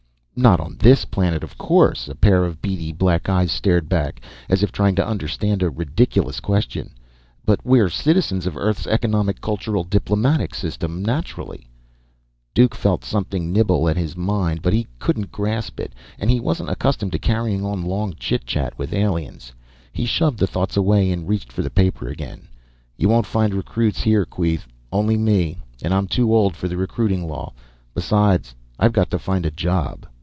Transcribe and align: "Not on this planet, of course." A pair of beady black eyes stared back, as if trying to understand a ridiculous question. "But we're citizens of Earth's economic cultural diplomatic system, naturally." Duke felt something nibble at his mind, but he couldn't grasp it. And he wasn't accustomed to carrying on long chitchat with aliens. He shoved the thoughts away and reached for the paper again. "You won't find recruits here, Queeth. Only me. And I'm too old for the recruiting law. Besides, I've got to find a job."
"Not 0.33 0.59
on 0.59 0.77
this 0.79 1.05
planet, 1.05 1.43
of 1.43 1.55
course." 1.55 2.07
A 2.07 2.15
pair 2.15 2.45
of 2.45 2.63
beady 2.63 2.91
black 2.91 3.29
eyes 3.29 3.51
stared 3.51 3.87
back, 3.87 4.21
as 4.49 4.63
if 4.63 4.71
trying 4.71 4.95
to 4.95 5.05
understand 5.05 5.61
a 5.61 5.69
ridiculous 5.69 6.39
question. 6.39 6.95
"But 7.45 7.63
we're 7.63 7.89
citizens 7.89 8.47
of 8.47 8.57
Earth's 8.57 8.87
economic 8.87 9.39
cultural 9.39 9.83
diplomatic 9.83 10.55
system, 10.55 11.03
naturally." 11.05 11.67
Duke 12.55 12.73
felt 12.73 13.03
something 13.05 13.53
nibble 13.53 13.87
at 13.87 13.97
his 13.97 14.17
mind, 14.17 14.63
but 14.63 14.73
he 14.73 14.87
couldn't 14.97 15.31
grasp 15.31 15.79
it. 15.79 15.93
And 16.17 16.31
he 16.31 16.39
wasn't 16.39 16.71
accustomed 16.71 17.11
to 17.11 17.19
carrying 17.19 17.63
on 17.63 17.83
long 17.83 18.15
chitchat 18.15 18.79
with 18.79 18.93
aliens. 18.93 19.53
He 19.93 20.05
shoved 20.05 20.39
the 20.39 20.47
thoughts 20.47 20.75
away 20.75 21.11
and 21.11 21.29
reached 21.29 21.51
for 21.51 21.61
the 21.61 21.69
paper 21.69 22.07
again. 22.07 22.47
"You 22.97 23.09
won't 23.09 23.27
find 23.27 23.53
recruits 23.53 24.01
here, 24.01 24.25
Queeth. 24.25 24.65
Only 24.91 25.17
me. 25.17 25.59
And 25.83 25.93
I'm 25.93 26.07
too 26.07 26.33
old 26.33 26.55
for 26.55 26.67
the 26.67 26.77
recruiting 26.77 27.27
law. 27.27 27.53
Besides, 27.93 28.55
I've 28.79 28.93
got 28.93 29.11
to 29.11 29.19
find 29.19 29.45
a 29.45 29.51
job." 29.51 30.07